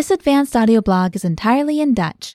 [0.00, 2.34] This advanced audio blog is entirely in Dutch.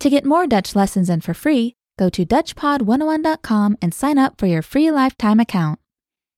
[0.00, 4.46] To get more Dutch lessons and for free, go to DutchPod101.com and sign up for
[4.46, 5.78] your free lifetime account.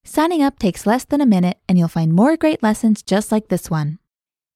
[0.02, 3.46] Signing up takes less than a minute and you'll find more great lessons just like
[3.46, 4.00] this one.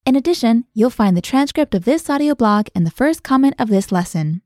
[0.04, 3.68] In addition, you'll find the transcript of this audio blog and the first comment of
[3.68, 4.42] this lesson.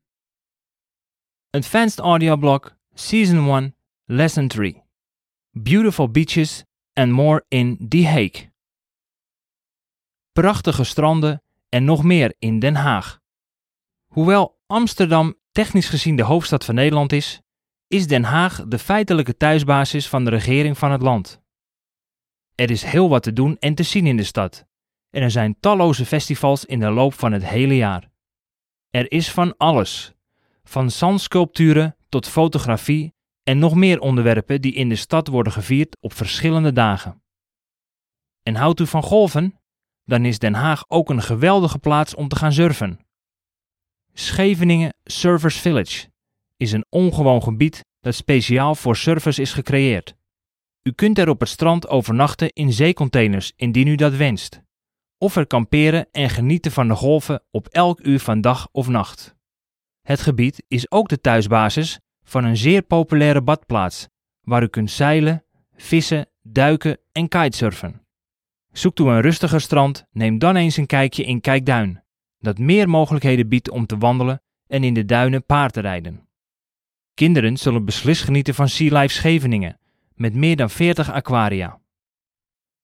[1.54, 3.72] Advanced Audio Blog, Season 1,
[4.10, 4.82] Lesson 3
[5.62, 6.64] Beautiful Beaches
[6.98, 8.50] and More in The Hague.
[10.34, 11.40] Prachtige stranden
[11.74, 13.20] en nog meer in Den Haag.
[14.06, 17.40] Hoewel Amsterdam technisch gezien de hoofdstad van Nederland is,
[17.86, 21.42] is Den Haag de feitelijke thuisbasis van de regering van het land.
[22.54, 24.66] Er is heel wat te doen en te zien in de stad,
[25.10, 28.10] en er zijn talloze festivals in de loop van het hele jaar.
[28.90, 30.12] Er is van alles,
[30.64, 36.12] van zandsculpturen tot fotografie en nog meer onderwerpen die in de stad worden gevierd op
[36.12, 37.22] verschillende dagen.
[38.42, 39.61] En houdt u van golven?
[40.04, 43.00] Dan is Den Haag ook een geweldige plaats om te gaan surfen.
[44.12, 46.10] Scheveningen Surfers Village
[46.56, 50.14] is een ongewoon gebied dat speciaal voor surfers is gecreëerd.
[50.82, 54.62] U kunt er op het strand overnachten in zeecontainers indien u dat wenst,
[55.18, 59.34] of er kamperen en genieten van de golven op elk uur van dag of nacht.
[60.02, 64.08] Het gebied is ook de thuisbasis van een zeer populaire badplaats
[64.40, 65.44] waar u kunt zeilen,
[65.76, 68.01] vissen, duiken en kitesurfen.
[68.72, 72.02] Zoekt u een rustiger strand, neem dan eens een kijkje in Kijkduin,
[72.38, 76.28] dat meer mogelijkheden biedt om te wandelen en in de duinen paard te rijden.
[77.14, 79.78] Kinderen zullen beslist genieten van Sea Life Scheveningen,
[80.14, 81.80] met meer dan 40 aquaria.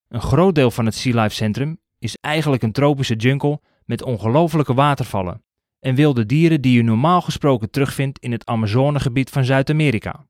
[0.08, 4.75] Een groot deel van het Sea Life Centrum is eigenlijk een tropische jungle met ongelofelijke
[4.75, 5.42] watervallen
[5.80, 10.27] en wilde dieren die je normaal gesproken terugvindt in het Amazonegebied van Zuid-Amerika.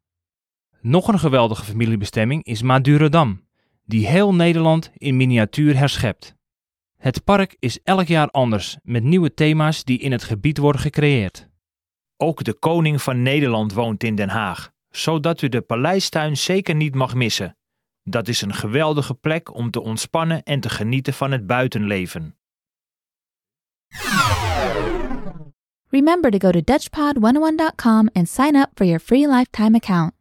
[0.81, 3.48] Nog een geweldige familiebestemming is Madurodam,
[3.89, 6.35] die heel Nederland in miniatuur herschept.
[6.97, 11.49] Het park is elk jaar anders, met nieuwe thema's die in het gebied worden gecreëerd.
[12.17, 16.95] Ook de koning van Nederland woont in Den Haag, zodat u de paleistuin zeker niet
[16.95, 17.57] mag missen.
[18.03, 22.37] Dat is een geweldige plek om te ontspannen en te genieten van het buitenleven.
[25.91, 30.18] Remember to go to DutchPod101.com and sign up for your free lifetime account.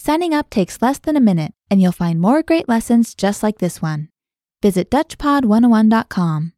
[0.00, 3.58] Signing up takes less than a minute and you'll find more great lessons just like
[3.58, 4.10] this one.
[4.62, 6.52] Visit DutchPod101.com.